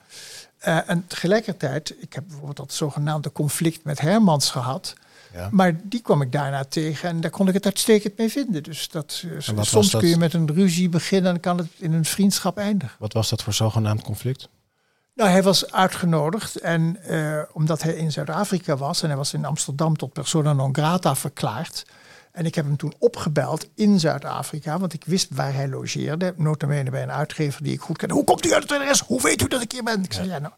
[0.66, 4.95] Uh, en tegelijkertijd, ik heb bijvoorbeeld dat zogenaamde conflict met Hermans gehad.
[5.35, 5.49] Ja.
[5.51, 8.62] Maar die kwam ik daarna tegen en daar kon ik het uitstekend mee vinden.
[8.62, 12.05] Dus dat, eh, soms kun je met een ruzie beginnen en kan het in een
[12.05, 12.97] vriendschap eindigen.
[12.99, 14.49] Wat was dat voor zogenaamd conflict?
[15.15, 19.45] Nou, hij was uitgenodigd en uh, omdat hij in Zuid-Afrika was en hij was in
[19.45, 21.85] Amsterdam tot persona non grata verklaard.
[22.33, 26.35] En ik heb hem toen opgebeld in Zuid-Afrika, want ik wist waar hij logeerde.
[26.37, 28.11] Notabene bij een uitgever die ik goed ken.
[28.11, 29.01] Hoe komt u uit het adres?
[29.01, 30.05] Hoe weet u dat ik hier ben?
[30.05, 30.53] Ik zei, ja, nou,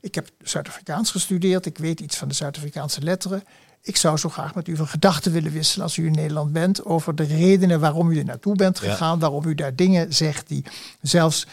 [0.00, 1.66] ik heb Zuid-Afrikaans gestudeerd.
[1.66, 3.42] Ik weet iets van de Zuid-Afrikaanse letteren.
[3.88, 6.84] Ik zou zo graag met u van gedachten willen wisselen als u in Nederland bent.
[6.84, 9.18] Over de redenen waarom u er naartoe bent gegaan.
[9.18, 10.64] Waarom u daar dingen zegt die
[11.00, 11.46] zelfs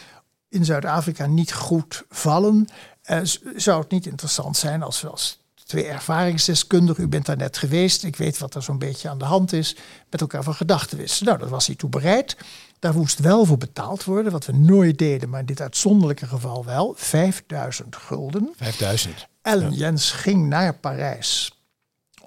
[0.48, 2.68] in Zuid-Afrika niet goed vallen.
[3.10, 3.20] Uh,
[3.56, 8.04] zou het niet interessant zijn als we als twee ervaringsdeskundigen, u bent daar net geweest,
[8.04, 9.76] ik weet wat er zo'n beetje aan de hand is,
[10.10, 11.28] met elkaar van gedachten wisselen.
[11.28, 12.36] Nou, dat was hij toe bereid.
[12.78, 16.64] Daar moest wel voor betaald worden, wat we nooit deden, maar in dit uitzonderlijke geval
[16.64, 16.94] wel.
[16.96, 18.52] 5000 gulden.
[18.56, 19.26] 5000.
[19.42, 21.55] Ellen Jens ging naar Parijs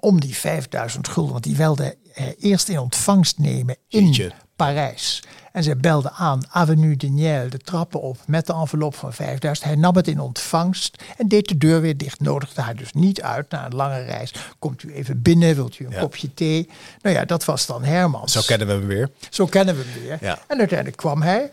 [0.00, 4.32] om die 5000 gulden, want die wilde hij eerst in ontvangst nemen in Jeetje.
[4.56, 5.22] Parijs.
[5.52, 9.66] En zij belde aan Avenue de Niel de trappen op met de envelop van 5000.
[9.66, 12.20] Hij nam het in ontvangst en deed de deur weer dicht.
[12.20, 14.34] Nodigde haar dus niet uit na een lange reis.
[14.58, 16.68] Komt u even binnen, wilt u een kopje thee?
[17.02, 18.32] Nou ja, dat was dan Hermans.
[18.32, 19.10] Zo kennen we hem weer.
[19.30, 20.18] Zo kennen we hem weer.
[20.20, 20.38] Ja.
[20.48, 21.52] En uiteindelijk kwam hij.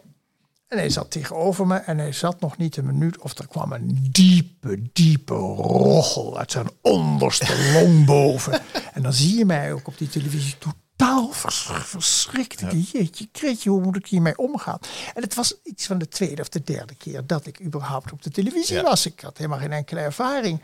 [0.68, 3.72] En hij zat tegenover me en hij zat nog niet een minuut of er kwam
[3.72, 8.62] een diepe, diepe rochel uit zijn onderste long boven.
[8.94, 12.60] en dan zie je mij ook op die televisie totaal vers verschrikt.
[12.60, 12.72] Ja.
[12.72, 14.80] Jeetje, kreetje, hoe moet ik hiermee omgaan?
[15.14, 18.24] En het was iets van de tweede of de derde keer dat ik überhaupt op
[18.24, 19.06] de televisie was.
[19.06, 20.62] Ik had helemaal geen enkele ervaring.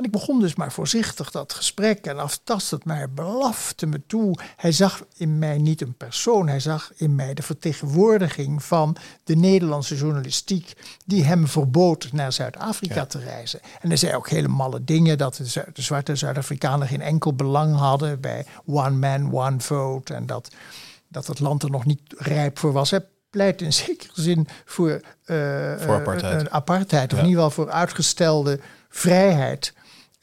[0.00, 4.38] En ik begon dus maar voorzichtig dat gesprek en aftastend, maar hij blafte me toe.
[4.56, 9.36] Hij zag in mij niet een persoon, hij zag in mij de vertegenwoordiging van de
[9.36, 10.72] Nederlandse journalistiek
[11.06, 13.60] die hem verbood naar Zuid-Afrika te reizen.
[13.80, 17.76] En hij zei ook hele malle dingen dat de, de zwarte Zuid-Afrikanen geen enkel belang
[17.76, 20.48] hadden bij one man, one vote en dat,
[21.08, 22.90] dat het land er nog niet rijp voor was.
[22.90, 27.64] Hij pleit in zekere zin voor, uh, voor apartheid, uh, apartheid of in ieder geval
[27.64, 29.72] voor uitgestelde vrijheid.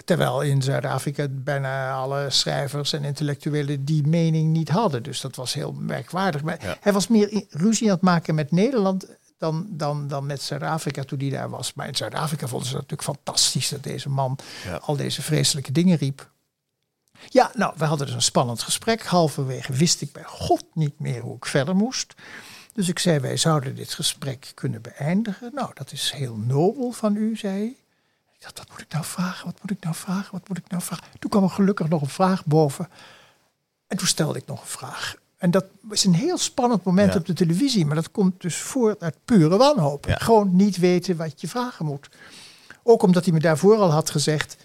[0.06, 5.04] Terwijl in Zuid-Afrika bijna alle schrijvers en intellectuelen die mening niet hadden.
[5.04, 6.44] Dus dat was heel merkwaardig.
[6.44, 9.08] Maar hij was meer ruzie aan het maken met Nederland
[9.38, 11.74] dan, dan, dan met Zuid-Afrika toen hij daar was.
[11.74, 14.40] Maar in Zuid-Afrika vonden ze het natuurlijk fantastisch dat deze man
[14.82, 16.32] al deze vreselijke dingen riep.
[17.30, 19.04] Ja, nou, we hadden dus een spannend gesprek.
[19.04, 22.14] Halverwege wist ik bij God niet meer hoe ik verder moest.
[22.74, 25.52] Dus ik zei, wij zouden dit gesprek kunnen beëindigen.
[25.54, 27.76] Nou, dat is heel nobel van u, zei hij.
[28.38, 29.46] Ik dacht, wat moet ik nou vragen?
[29.46, 30.32] Wat moet ik nou vragen?
[30.32, 31.06] Wat moet ik nou vragen?
[31.20, 32.90] Toen kwam er gelukkig nog een vraag boven.
[33.88, 35.16] En toen stelde ik nog een vraag.
[35.38, 37.86] En dat is een heel spannend moment op de televisie.
[37.86, 40.06] Maar dat komt dus voort uit pure wanhoop.
[40.10, 42.10] Gewoon niet weten wat je vragen moet.
[42.84, 44.58] Ook omdat hij me daarvoor al had gezegd.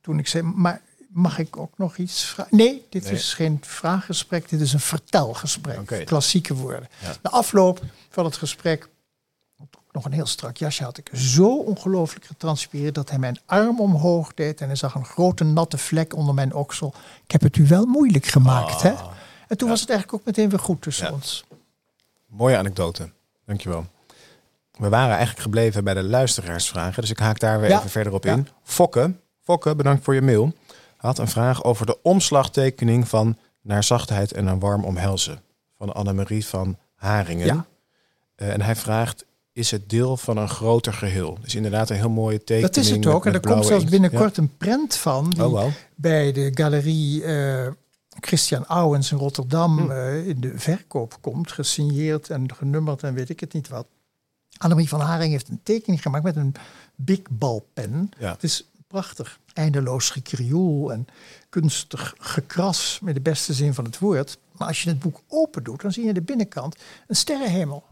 [0.00, 2.56] Toen ik zei, maar mag ik ook nog iets vragen?
[2.56, 4.48] Nee, dit is geen vraaggesprek.
[4.48, 6.04] Dit is een vertelgesprek.
[6.06, 6.88] Klassieke woorden.
[7.22, 8.88] De afloop van het gesprek
[9.94, 14.34] nog een heel strak jasje had ik zo ongelooflijk getranspireerd dat hij mijn arm omhoog
[14.34, 16.94] deed en hij zag een grote natte vlek onder mijn oksel.
[17.24, 18.90] Ik heb het u wel moeilijk gemaakt, hè?
[18.92, 19.06] Ah.
[19.48, 19.72] En toen Ja.
[19.72, 21.12] was het eigenlijk ook meteen weer goed tussen Ja.
[21.12, 21.44] ons.
[22.26, 23.10] Mooie anekdote.
[23.46, 23.86] Dankjewel.
[24.78, 27.78] We waren eigenlijk gebleven bij de luisteraarsvragen, dus ik haak daar weer Ja.
[27.78, 28.48] even verder op in.
[28.62, 30.52] Fokke, Fokke, bedankt voor je mail.
[30.96, 35.40] Had een vraag over de omslagtekening van Naar zachtheid en een warm omhelzen
[35.78, 37.46] van Annemarie van Haringen.
[37.46, 37.64] Ja.
[38.34, 39.24] Eh, en hij vraagt,
[39.54, 41.38] is het deel van een groter geheel?
[41.40, 42.66] Dus inderdaad een heel mooie tekening.
[42.74, 43.26] Dat is het met- ook.
[43.26, 43.90] En er komt zelfs inkt.
[43.90, 45.30] binnenkort een prent van.
[45.30, 45.44] Die.
[45.44, 45.64] Oh,
[45.94, 47.66] bij de galerie eh,
[48.20, 49.90] Christian Ouwens in Rotterdam Hm.
[49.90, 51.52] eh, in de verkoop komt.
[51.52, 53.86] Gesigneerd en genummerd en weet ik het niet wat.
[54.58, 56.54] Annemarie van Haring heeft een tekening gemaakt met een
[56.94, 58.10] big balpen.
[58.18, 58.32] Ja.
[58.32, 59.38] Het is prachtig.
[59.52, 61.06] Eindeloos gekrioel en
[61.48, 64.38] kunstig gekras met de beste zin van het woord.
[64.52, 67.84] Maar als je het boek open doet, dan zie je aan de binnenkant een sterrenhemel.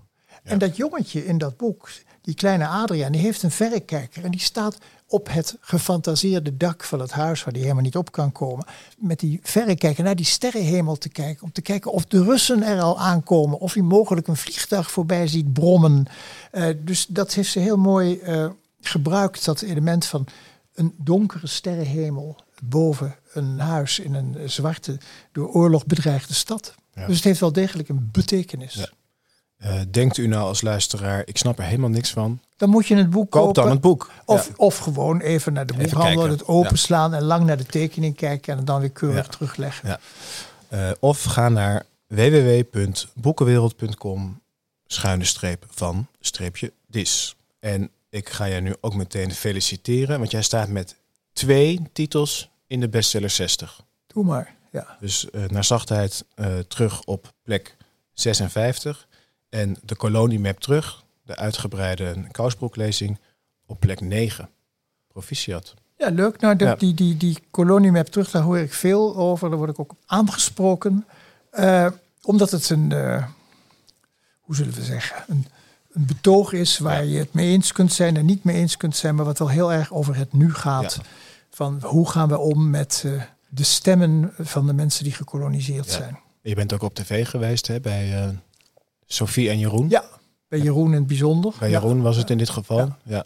[0.43, 4.25] En dat jongetje in dat boek, die kleine Adriaan, die heeft een verrekijker.
[4.25, 8.13] En die staat op het gefantaseerde dak van het huis, waar die helemaal niet op
[8.13, 8.67] kan komen.
[8.99, 11.43] Met die verrekijker naar die sterrenhemel te kijken.
[11.43, 13.59] Om te kijken of de Russen er al aankomen.
[13.59, 16.07] Of hij mogelijk een vliegtuig voorbij ziet brommen.
[16.51, 18.51] Eh, dus dat heeft ze heel mooi eh,
[18.81, 20.27] gebruikt, dat element van
[20.75, 24.99] een donkere sterrenhemel boven een huis in een zwarte,
[25.33, 26.75] door oorlog bedreigde stad.
[26.95, 27.07] Ja.
[27.07, 28.75] Dus het heeft wel degelijk een betekenis.
[28.75, 28.89] Ja.
[29.63, 32.41] Eh, denkt u nou als luisteraar, ik snap er helemaal niks van?
[32.57, 33.63] Dan moet je het boek Koop kopen.
[33.63, 34.11] dan het boek.
[34.25, 34.53] Of, Ja.
[34.57, 36.33] of gewoon even naar de Even boekhandel, kijken.
[36.39, 39.31] het openslaan en lang naar de tekening kijken en dan weer keurig Ja.
[39.31, 39.99] terugleggen.
[40.69, 44.41] Eh, of ga naar www.boekenwereld.com
[44.87, 47.37] schuine streep van streepje dis.
[47.61, 50.97] En ik ga jij nu ook meteen feliciteren, want jij staat met
[51.33, 53.81] twee titels in de bestseller 60.
[54.07, 54.55] Doe maar.
[54.73, 54.97] Ja.
[55.01, 56.25] Dus eh, naar zachtheid
[56.69, 57.77] terug op plek
[58.13, 59.07] 56
[59.53, 63.19] en de koloniemap terug, de uitgebreide kousbroeklezing
[63.67, 64.49] op plek 9.
[65.09, 65.75] Proficiat.
[65.97, 66.41] Ja, leuk.
[66.41, 66.75] Nou, de, Ja.
[66.75, 69.49] die, die, die koloniemap terug, daar hoor ik veel over.
[69.49, 71.07] Daar word ik ook aangesproken.
[71.51, 71.87] Eh,
[72.23, 73.25] omdat het een, eh,
[74.41, 75.47] hoe zullen we zeggen, een,
[75.93, 78.97] een betoog is waar je het mee eens kunt zijn en niet mee eens kunt
[78.97, 80.95] zijn, maar wat wel heel erg over het nu gaat.
[80.95, 81.03] Ja.
[81.51, 86.19] Van hoe gaan we om met eh, de stemmen van de mensen die gekoloniseerd zijn.
[86.43, 88.35] Je bent ook op tv geweest hè, bij
[89.13, 89.89] Sophie en Jeroen.
[89.89, 90.05] Ja,
[90.49, 91.55] bij Jeroen in het bijzonder.
[91.59, 91.81] Bij Ja.
[91.81, 92.79] Jeroen was het in dit geval.
[92.79, 92.97] Ja.
[93.05, 93.25] Ja.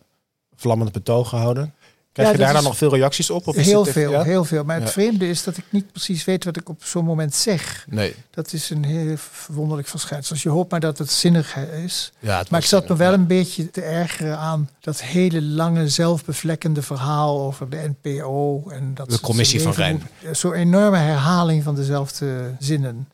[0.56, 1.74] Vlammend betoog gehouden.
[2.16, 3.46] Krijg Ja, je daar dan nog veel reacties op?
[3.46, 4.22] Of Heel veel, ja?
[4.22, 4.64] heel veel.
[4.64, 7.86] Maar het vreemde is dat ik niet precies weet wat ik op zo'n moment zeg.
[7.88, 8.14] Nee.
[8.30, 10.34] Dat is een heel verwonderlijk verschijnsel.
[10.34, 12.12] Dus je hoopt maar dat het zinnig is.
[12.18, 15.88] Ja, het Maar ik zat me wel een beetje te ergeren aan dat hele lange
[15.88, 18.64] zelfbevlekkende verhaal over de NPO.
[18.70, 23.08] En dat De commissie van moet- Zo'n enorme herhaling van dezelfde zinnen.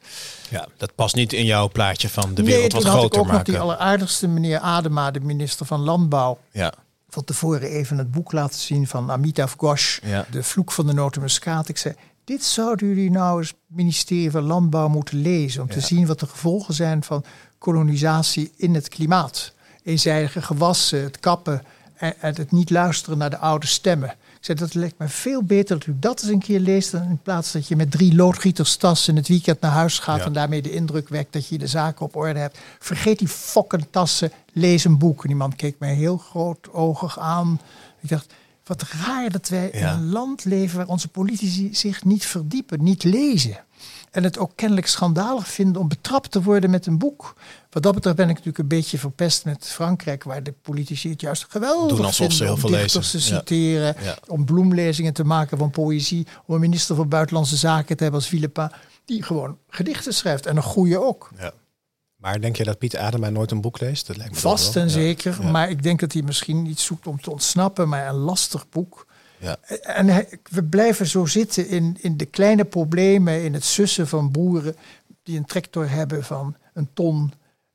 [0.48, 3.18] Ja, dat past niet in jouw plaatje van de nee, wereld wat had ik groter
[3.20, 3.52] ook nog maken.
[3.52, 6.38] die alleraardigste meneer Adema, de minister van Landbouw.
[6.50, 6.72] Ja,
[7.12, 9.98] Van tevoren even het boek laten zien van Amitav Ghosh.
[10.02, 10.26] ja.
[10.30, 11.68] De vloek van de notenmuskaat.
[11.68, 11.94] Ik zei,
[12.24, 15.62] dit zouden jullie nou eens ministerie van Landbouw moeten lezen.
[15.62, 17.24] Om te zien wat de gevolgen zijn van
[17.58, 19.52] kolonisatie in het klimaat.
[19.82, 21.62] Eenzijdige gewassen, het kappen
[21.94, 24.14] en, en het niet luisteren naar de oude stemmen.
[24.42, 26.90] Zei, dat lijkt me veel beter dat u dat eens een keer leest...
[26.90, 30.18] dan in plaats dat je met drie loodgieterstassen in het weekend naar huis gaat...
[30.18, 30.24] Ja.
[30.24, 32.58] en daarmee de indruk wekt dat je de zaken op orde hebt.
[32.78, 35.22] Vergeet die fokken tassen, lees een boek.
[35.22, 37.60] En die man keek mij heel grootoogig aan.
[38.00, 42.26] Ik dacht, wat raar dat wij in een land leven waar onze politici zich niet
[42.26, 43.58] verdiepen, niet lezen.
[44.10, 47.34] En het ook kennelijk schandalig vinden om betrapt te worden met een boek.
[47.72, 51.20] Wat dat betreft ben ik natuurlijk een beetje verpest met Frankrijk, waar de politici het
[51.20, 53.00] juist geweldig Doen alsof ze heel om veel lezen.
[53.00, 54.18] te citeren, Ja.
[54.26, 58.28] om bloemlezingen te maken van poëzie, om een minister van Buitenlandse Zaken te hebben als
[58.30, 58.70] Villepin,
[59.04, 61.30] die gewoon gedichten schrijft en een goede ook.
[61.38, 61.52] ja.
[62.16, 64.06] Maar denk je dat Piet Adema nooit een boek leest?
[64.06, 67.20] Dat lijkt me Vast en zeker, maar ik denk dat hij misschien iets zoekt om
[67.20, 69.06] te ontsnappen, maar een lastig boek.
[69.38, 69.56] Ja.
[69.82, 74.30] En hij- we blijven zo zitten in, in de kleine problemen, in het sussen van
[74.30, 74.76] boeren
[75.22, 77.32] die een tractor hebben van een ton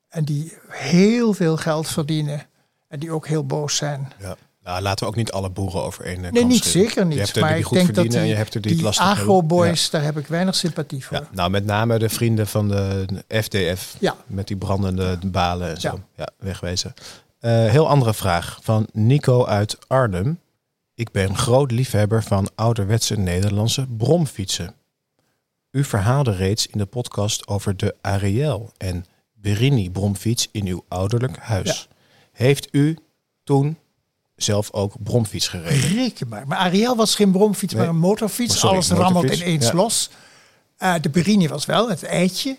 [0.08, 2.46] en die heel veel geld verdienen
[2.88, 4.12] en die ook heel boos zijn.
[4.18, 4.36] Ja.
[4.62, 7.14] Nou, laten we ook niet alle boeren over één eh, Nee, niet zeker niet.
[7.14, 8.60] Je hebt er maar die ik goed denk dat verdienen die, en je hebt er
[8.60, 11.16] die, lastig agroboys, daar heb ik weinig sympathie voor.
[11.16, 11.28] Ja.
[11.32, 13.96] Nou, met name de vrienden van de FDF.
[13.98, 14.16] Ja.
[14.26, 15.88] Met die brandende balen en zo.
[15.88, 16.28] Ja, Ja.
[16.38, 16.94] wegwezen.
[17.40, 20.40] Eh, heel andere vraag van Nico uit Arnhem.
[20.94, 24.74] Ik ben groot liefhebber van ouderwetse Nederlandse bromfietsen.
[25.70, 29.04] U verhaalde reeds in de podcast over de Ariel en
[29.40, 31.88] Berini bromfiets in uw ouderlijk huis.
[32.32, 32.96] Heeft u
[33.44, 33.76] toen
[34.36, 35.90] zelf ook bromfiets gereden?
[35.90, 36.46] Reken maar.
[36.46, 37.82] Maar Ariel was geen bromfiets, Nee.
[37.82, 38.52] maar een motorfiets.
[38.54, 39.74] Oh, sorry, Alles rammelt ineens Ja.
[39.74, 40.10] los.
[40.76, 42.56] Eh, de Berini was wel het eitje.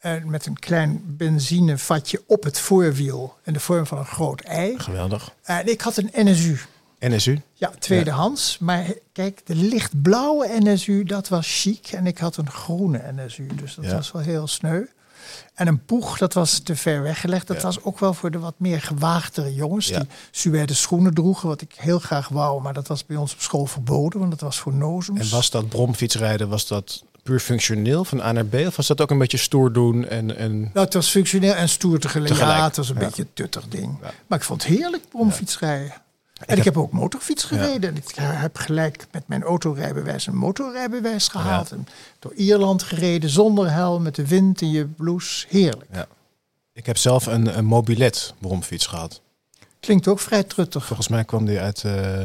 [0.00, 3.34] eh, met een klein benzinevatje op het voorwiel.
[3.44, 4.78] In de vorm van een groot ei.
[4.78, 5.34] Geweldig.
[5.42, 6.58] En ik had een NSU.
[6.98, 7.40] NSU?
[7.54, 8.58] Ja, tweedehands.
[8.58, 11.88] Maar kijk, de lichtblauwe NSU, dat was chic.
[11.88, 13.94] En ik had een groene NSU, dus dat Ja.
[13.94, 14.84] was wel heel sneu.
[15.54, 17.46] En een poeg, dat was te ver weggelegd.
[17.46, 17.62] Dat Ja.
[17.62, 19.88] was ook wel voor de wat meer gewaagdere jongens.
[19.88, 19.98] Ja.
[19.98, 22.62] Die suède schoenen droegen, wat ik heel graag wou.
[22.62, 25.20] Maar dat was bij ons op school verboden, want dat was voor nozems.
[25.20, 28.54] En was dat bromfietsrijden, was dat puur functioneel van A naar B?
[28.54, 30.36] Of was dat ook een beetje stoer doen en...
[30.36, 30.60] en...
[30.60, 32.32] Nou, het was functioneel en stoer tegelijk.
[32.32, 33.00] Tegelijk, Ja, het was een ja.
[33.04, 33.98] beetje een tuttig ding.
[34.02, 34.10] Ja.
[34.26, 35.92] Maar ik vond het heerlijk bromfietsrijden.
[36.46, 37.90] En ik heb, ook motorfiets gereden.
[37.90, 41.70] En ik heb gelijk met mijn autorijbewijs een motorrijbewijs gehaald.
[41.72, 41.86] En
[42.18, 45.46] door Ierland gereden zonder helm, met de wind in je blouse.
[45.48, 45.90] Heerlijk.
[45.92, 46.06] Ja.
[46.72, 49.20] Ik heb zelf een, een mobilet bromfiets gehad.
[49.80, 50.86] Klinkt ook vrij truttig.
[50.86, 52.24] Volgens mij kwam die uit, eh,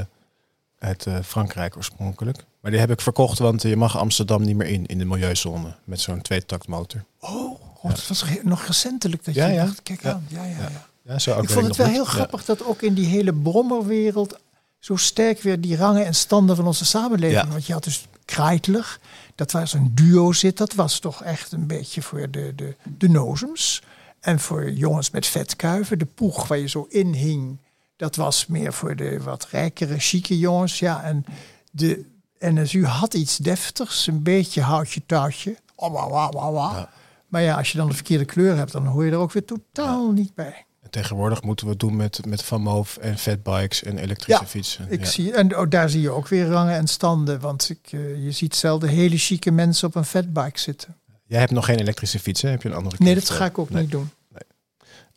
[0.80, 2.46] uit eh, Frankrijk oorspronkelijk.
[2.60, 5.76] Maar die heb ik verkocht, want je mag Amsterdam niet meer in, in de milieuzone.
[5.84, 7.04] Met zo'n tweetaktmotor.
[7.20, 7.52] Oh,
[7.82, 9.66] oh het was nog recentelijk dat Ja, je ja.
[9.66, 10.26] dacht, kijk aan.
[10.28, 10.88] Ja, ja, ja.
[11.08, 14.40] Ja, zo Ik vond het wel heel grappig dat ook in die hele brommerwereld
[14.80, 17.42] zo sterk weer die rangen en standen van onze samenleving.
[17.42, 17.48] Ja.
[17.48, 19.00] Want je had dus Kreitler,
[19.36, 23.10] dat was een duo zit, dat was toch echt een beetje voor de, de, de
[23.10, 23.84] nozems.
[24.20, 27.60] En voor jongens met vetkuiven, de poeg waar je zo in hing,
[27.96, 30.80] dat was meer voor de wat rijkere, chique jongens.
[30.80, 31.26] Ja, en
[31.72, 32.06] de
[32.40, 35.58] NSU had iets deftigs, een beetje houtje touwtje.
[35.76, 36.54] Oh, wauw, wauw.
[36.54, 36.90] Ja.
[37.28, 39.46] Maar ja, als je dan de verkeerde kleur hebt, dan hoor je er ook weer
[39.46, 40.66] totaal niet bij.
[40.96, 44.48] En Tegenwoordig moeten we het doen met, met Van Moof en fatbikes en elektrische Ja,
[44.50, 44.86] fietsen.
[44.90, 45.06] Ik Ja.
[45.06, 47.40] zie, en oh, daar zie je ook weer rangen en standen.
[47.40, 50.96] Want ik, eh, je ziet zelden hele chique mensen op een fatbike zitten.
[51.26, 52.50] Jij hebt nog geen elektrische fiets, hè?
[52.50, 53.82] Heb je een andere Nee, dat ga ik ook verteld?
[53.84, 54.10] niet doen.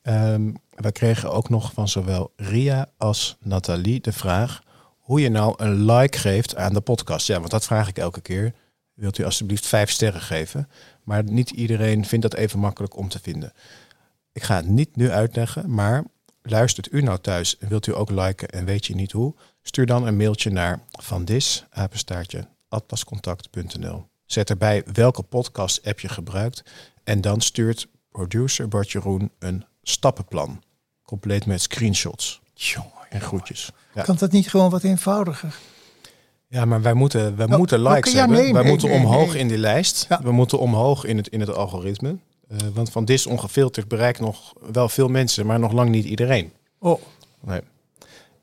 [0.03, 4.63] Ehm, we kregen ook nog van zowel Ria als Nathalie de vraag
[4.99, 7.27] hoe je nou een like geeft aan de podcast.
[7.27, 8.53] Ja, want dat vraag ik elke keer.
[8.95, 10.69] Wilt u alsjeblieft vijf sterren geven?
[11.05, 13.53] Maar niet iedereen vindt dat even makkelijk om te vinden.
[14.39, 16.05] Ik ga het niet nu uitleggen, maar
[16.43, 19.35] luistert u nou thuis en wilt u ook liken en weet je niet hoe?
[19.63, 20.81] Stuur dan een mailtje naar
[21.71, 24.07] apenstaartje, atlascontact.nl.
[24.25, 26.63] Zet erbij welke podcast app je gebruikt
[27.05, 30.63] en dan stuurt producer Bart Jeroen een stappenplan.
[31.03, 33.71] Compleet met screenshots Jongen, en groetjes.
[33.95, 35.55] Ja, Kan dat niet gewoon wat eenvoudiger?
[36.49, 38.37] ja maar wij moeten, wij Nou, moeten likes ja, hebben.
[38.37, 40.07] wij nee, moeten nee, omhoog in die lijst.
[40.09, 40.23] Ja.
[40.23, 42.19] We moeten omhoog in het, in het algoritme.
[42.49, 46.53] Eh, want van Dis ongefilterd bereikt nog wel veel mensen, maar nog lang niet iedereen.
[46.79, 47.01] Oh,
[47.41, 47.61] Nee.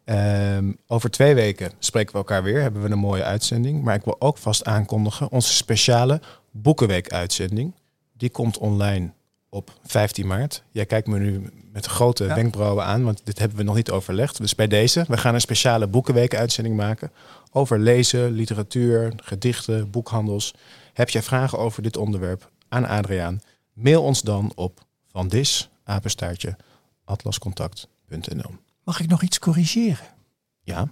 [0.06, 2.62] Ehm, over twee weken spreken we elkaar weer.
[2.62, 3.84] Hebben we een mooie uitzending.
[3.84, 7.74] Maar ik wil ook vast aankondigen onze speciale Boekenweek uitzending.
[8.14, 9.12] Die komt online
[9.50, 10.64] op 15 maart.
[10.72, 12.36] Jij kijkt me nu met grote Ja.
[12.36, 14.38] wenkbrauwen aan, want dit hebben we nog niet overlegd.
[14.38, 17.12] Dus bij deze, we gaan een speciale Boekenweek uitzending maken
[17.52, 20.54] over lezen, literatuur, gedichten, boekhandels.
[20.94, 23.42] Heb jij vragen over dit onderwerp aan Adriaan?
[23.76, 26.58] Mail ons dan op vandis, apenstaartje,
[27.04, 28.56] atlascontact.nl.
[28.84, 30.06] mag ik nog iets corrigeren?
[30.62, 30.88] Ja,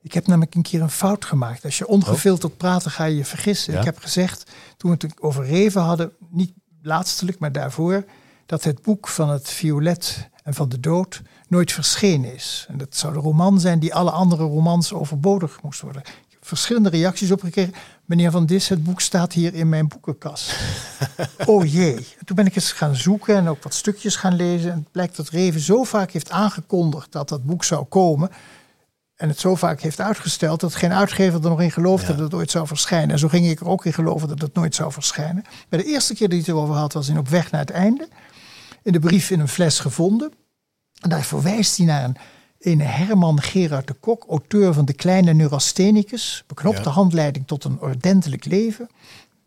[0.00, 1.64] Ik heb namelijk een keer een fout gemaakt.
[1.64, 3.72] Als je ongefilterd praten, ga je je vergissen.
[3.72, 3.78] Ja.
[3.78, 8.04] Ik heb gezegd, toen we het over Reven hadden, niet laatstelijk, maar daarvoor,
[8.46, 12.66] dat het boek van het violet en van de dood nooit verschenen is.
[12.68, 16.02] En dat zou de roman zijn die alle andere romans overbodig moest worden.
[16.02, 17.74] Ik heb verschillende reacties opgekregen.
[18.04, 20.54] Meneer Van Dis, het boek staat hier in mijn boekenkast.
[21.46, 21.94] oh jee.
[21.96, 24.70] En Toen ben ik eens gaan zoeken en ook wat stukjes gaan lezen.
[24.70, 28.30] En het blijkt dat Reven zo vaak heeft aangekondigd dat dat boek zou komen.
[29.16, 32.12] En het zo vaak heeft uitgesteld dat geen uitgever er nog in geloofde Ja.
[32.12, 33.10] dat het ooit zou verschijnen.
[33.10, 35.44] En zo ging ik er ook in geloven dat het nooit zou verschijnen.
[35.68, 37.70] Bij de eerste keer dat hij het erover had, was in Op weg naar het
[37.70, 38.08] einde.
[38.82, 40.32] In de brief in een fles gevonden.
[41.00, 42.16] En daar verwijst hij naar een,
[42.62, 46.44] een Herman Gerard de Kok, auteur van De Kleine Neurasthenicus.
[46.46, 46.90] Beknopte Ja.
[46.90, 48.88] handleiding tot een ordentelijk leven.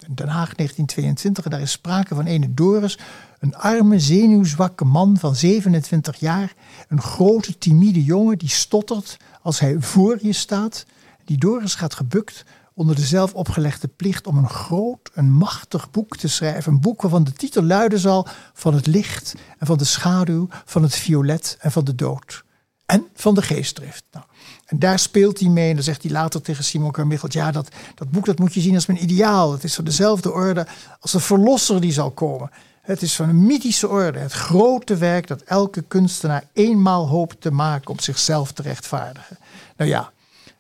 [0.08, 1.44] In Den Haag 1922.
[1.44, 3.00] En daar is sprake van ene Doris.
[3.40, 6.54] Een arme, zenuwzwakke man van 27 jaar.
[6.88, 10.86] Een grote, timide jongen die stottert als hij voor je staat.
[11.26, 16.18] Die Doris gaat gebukt onder de zelf opgelegde plicht om een groot, een machtig boek
[16.18, 16.74] te schrijven.
[16.74, 20.84] Een boek waarvan de titel luiden zal van het licht en van de schaduw, van
[20.84, 22.44] het violet en van de dood.
[22.86, 24.04] En van de geestdrift.
[24.12, 24.26] Nou,
[24.66, 25.70] en daar speelt hij mee.
[25.70, 27.34] En dan zegt hij later tegen Simon Carmichelt...
[27.34, 29.52] ja, dat, dat boek dat moet je zien als mijn ideaal.
[29.52, 30.68] Het is van dezelfde orde
[31.00, 32.52] als de verlosser die zal komen.
[32.82, 34.20] Het is van een mythische orde.
[34.20, 37.92] Het grote werk dat elke kunstenaar eenmaal hoopt te maken...
[37.92, 39.38] om zichzelf te rechtvaardigen.
[39.78, 40.12] Nou ja,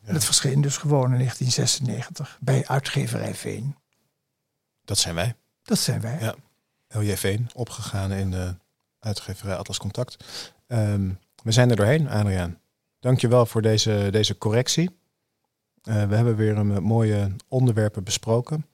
[0.03, 3.75] het verscheen dus gewoon in 1996 bij uitgeverij Veen.
[4.85, 5.35] dat zijn wij.
[5.63, 6.17] Dat zijn wij.
[6.19, 6.35] Ja.
[6.87, 8.55] LJ Veen, opgegaan in de
[8.99, 10.17] uitgeverij Atlas Contact.
[10.67, 11.09] Ehm,
[11.45, 12.59] we zijn er doorheen, Adriaan.
[12.99, 14.89] Dankjewel voor deze, deze correctie.
[15.83, 18.65] Eh, we hebben weer een eh, mooie onderwerpen besproken.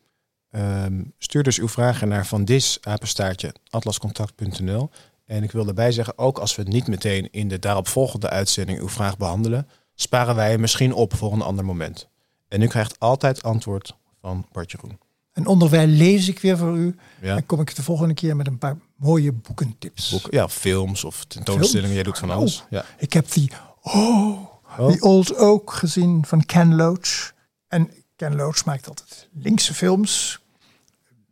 [0.50, 4.90] Ehm, stuur dus uw vragen naar van dis apenstaartje atlascontact.nl.
[5.26, 8.90] En ik wil daarbij zeggen, ook als we niet meteen in de daaropvolgende uitzending uw
[8.90, 12.10] vraag behandelen, sparen wij misschien op voor een ander moment.
[12.48, 15.00] En u krijgt altijd antwoord van Bart Jeroen.
[15.42, 16.96] En onderwijl lees ik weer voor u.
[17.22, 17.36] Ja.
[17.36, 20.10] En kom ik de volgende keer met een paar mooie boekentips.
[20.10, 21.94] Boeken, ja, films of tentoonstellingen.
[21.96, 22.66] Jij doet van alles.
[22.70, 22.86] Ja.
[22.98, 23.52] Ik heb die,
[23.82, 24.88] oh, Oh.
[24.88, 27.34] die Old Oak gezien van Ken Loach.
[27.68, 30.42] En Ken Loach maakt altijd linkse films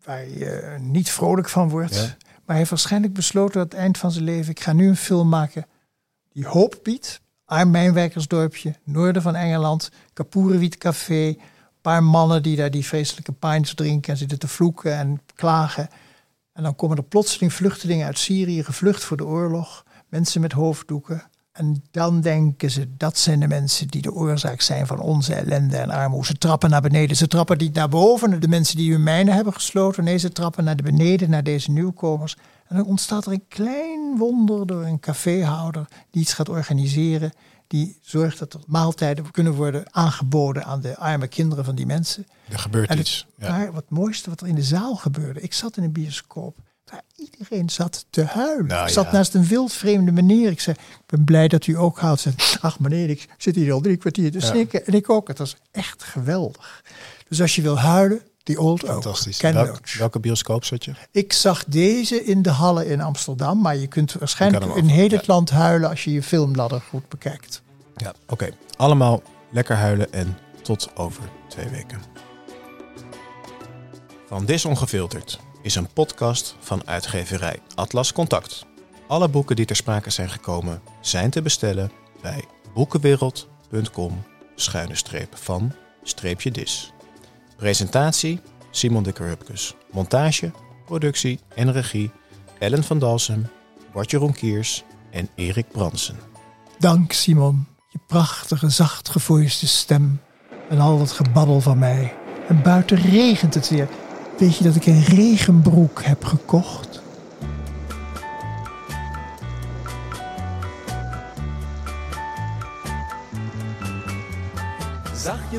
[0.04, 1.96] waar je eh, niet vrolijk van wordt.
[1.96, 2.02] Ja.
[2.02, 4.52] Maar hij heeft waarschijnlijk besloten aan het eind van zijn leven...
[4.52, 5.66] ik ga nu een film maken
[6.32, 7.22] die hoop biedt.
[7.46, 11.36] Arm mijnwerkersdorpje, noorden van Engeland, Kapoerenwiet Café.
[11.82, 15.90] Paar mannen die daar die vreselijke pints drinken en zitten te vloeken en klagen.
[16.54, 19.86] En dan komen er plotseling vluchtelingen uit Syrië, gevlucht voor de oorlog.
[20.08, 21.24] Mensen met hoofddoeken.
[21.52, 25.78] En dan denken ze, dat zijn de mensen die de oorzaak zijn van onze ellende
[25.78, 26.26] en armoede.
[26.26, 27.16] Ze trappen naar beneden.
[27.16, 30.04] Ze trappen niet naar boven, de mensen die hun mijnen hebben gesloten.
[30.04, 32.38] Nee, ze trappen naar de beneden, naar deze nieuwkomers.
[32.68, 37.32] En dan ontstaat er een klein wonder door een caféhouder die iets gaat organiseren.
[37.70, 42.28] Die zorgt dat er maaltijden kunnen worden aangeboden aan de arme kinderen van die mensen.
[42.50, 43.28] Er gebeurt het, iets.
[43.38, 43.50] Ja.
[43.50, 45.42] Maar wat mooiste wat er in de zaal gebeurde.
[45.42, 48.68] Ik zat in een bioscoop waar iedereen zat te huilen.
[48.68, 49.12] Nou, ik zat ja.
[49.12, 50.52] naast een wildvreemde meneer.
[50.52, 52.22] Ik zei, ik ben blij dat u ook houdt.
[52.22, 54.86] Zei, Ach meneer, ik zit hier al drie kwartier te snikken.
[54.86, 55.28] En ik ook.
[55.28, 56.84] Het was echt geweldig.
[57.28, 58.92] Dus als je wil huilen, die Old Oak.
[58.92, 59.38] Fantastisch.
[59.38, 59.98] Ken Welk- Loach.
[59.98, 60.92] welke bioscoop zat je?
[61.12, 63.62] Ik zag deze in de Hallen in Amsterdam.
[63.62, 65.16] Maar je kunt waarschijnlijk Je in heel ja.
[65.18, 67.62] het land huilen als je je filmladder goed bekijkt.
[67.96, 68.50] Ja, oké.
[68.78, 72.00] Allemaal lekker huilen en tot over twee weken.
[74.28, 78.66] Van Dis Ongefilterd is een podcast van uitgeverij Atlas Contact.
[79.08, 84.24] Alle boeken die ter sprake zijn gekomen zijn te bestellen bij boekenwereld.com
[84.56, 86.92] schuine streep van streepje dis.
[87.60, 88.40] Presentatie
[88.72, 89.76] Simon Dikker-Hupkes.
[89.92, 90.52] Montage,
[90.86, 92.12] productie en regie
[92.60, 93.48] Ellen van Dalsem,
[93.94, 96.16] Bart Jeroen Kiers en Erik Bransen.
[96.78, 100.22] Dank Simon, je prachtige, zachtgevoiste stem
[100.70, 102.14] en al dat gebabbel van mij.
[102.48, 103.88] En buiten regent het weer.
[104.38, 106.99] Weet je dat ik een regenbroek heb gekocht?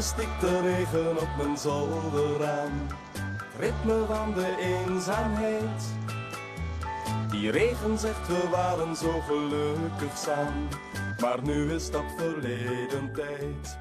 [0.00, 2.86] Zachtjes stikt de regen op mijn zolderraam.
[3.58, 5.94] Ritme van de eenzaamheid.
[7.30, 10.68] Die regen zegt we waren zo gelukkig samen.
[11.20, 13.78] Maar nu is dat verleden tijd.